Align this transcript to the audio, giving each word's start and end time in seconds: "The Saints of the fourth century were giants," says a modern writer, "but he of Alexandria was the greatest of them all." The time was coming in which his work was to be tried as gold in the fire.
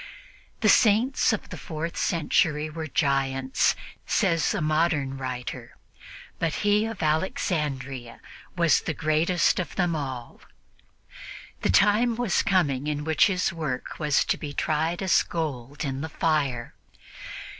"The 0.61 0.67
Saints 0.67 1.31
of 1.31 1.49
the 1.49 1.59
fourth 1.59 1.95
century 1.95 2.71
were 2.71 2.87
giants," 2.87 3.75
says 4.07 4.51
a 4.55 4.59
modern 4.59 5.15
writer, 5.15 5.77
"but 6.39 6.53
he 6.65 6.85
of 6.87 7.03
Alexandria 7.03 8.19
was 8.55 8.81
the 8.81 8.95
greatest 8.95 9.59
of 9.59 9.75
them 9.75 9.95
all." 9.95 10.41
The 11.61 11.69
time 11.69 12.15
was 12.15 12.41
coming 12.41 12.87
in 12.87 13.03
which 13.03 13.27
his 13.27 13.53
work 13.53 13.99
was 13.99 14.25
to 14.25 14.37
be 14.39 14.53
tried 14.53 15.03
as 15.03 15.21
gold 15.21 15.85
in 15.85 16.01
the 16.01 16.09
fire. 16.09 16.73